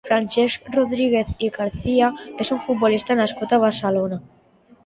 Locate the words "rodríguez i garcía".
0.77-2.09